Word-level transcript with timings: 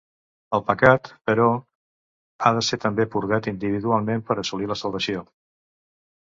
El 0.57 0.61
pecat, 0.67 1.09
però, 1.29 1.49
ha 2.47 2.53
de 2.61 2.63
ser 2.69 2.79
també 2.87 3.05
purgat 3.17 3.51
individualment 3.53 4.25
per 4.31 4.39
assolir 4.45 4.71
la 4.73 4.79
salvació. 4.83 5.25